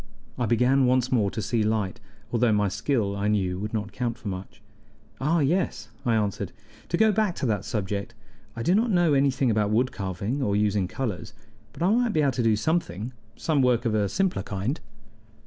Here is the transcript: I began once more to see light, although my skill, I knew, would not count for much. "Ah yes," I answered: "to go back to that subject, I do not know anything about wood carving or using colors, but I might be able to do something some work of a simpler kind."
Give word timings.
I 0.35 0.47
began 0.47 0.87
once 0.87 1.11
more 1.11 1.29
to 1.29 1.43
see 1.43 1.61
light, 1.61 1.99
although 2.31 2.51
my 2.51 2.69
skill, 2.69 3.15
I 3.15 3.27
knew, 3.27 3.59
would 3.59 3.71
not 3.71 3.91
count 3.91 4.17
for 4.17 4.29
much. 4.29 4.59
"Ah 5.19 5.41
yes," 5.41 5.89
I 6.07 6.15
answered: 6.15 6.51
"to 6.89 6.97
go 6.97 7.11
back 7.11 7.35
to 7.35 7.45
that 7.45 7.65
subject, 7.65 8.15
I 8.55 8.63
do 8.63 8.73
not 8.73 8.89
know 8.89 9.13
anything 9.13 9.51
about 9.51 9.69
wood 9.69 9.91
carving 9.91 10.41
or 10.41 10.55
using 10.55 10.87
colors, 10.87 11.35
but 11.71 11.83
I 11.83 11.91
might 11.93 12.13
be 12.13 12.21
able 12.23 12.31
to 12.31 12.41
do 12.41 12.55
something 12.55 13.13
some 13.35 13.61
work 13.61 13.85
of 13.85 13.93
a 13.93 14.09
simpler 14.09 14.41
kind." 14.41 14.79